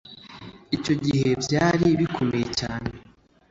Icyo 0.75 0.93
gihe 1.03 1.27
byari 1.43 1.87
bikomeye 1.99 2.45
cyane 2.59 2.89